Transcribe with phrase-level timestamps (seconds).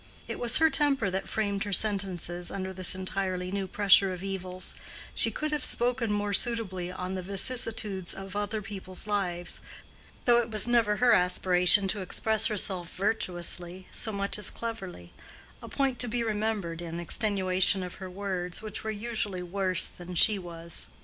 [0.27, 4.73] It was her temper that framed her sentences under this entirely new pressure of evils:
[5.13, 9.59] she could have spoken more suitably on the vicissitudes in other people's lives,
[10.25, 15.99] though it was never her aspiration to express herself virtuously so much as cleverly—a point
[15.99, 20.89] to be remembered in extenuation of her words, which were usually worse than she was.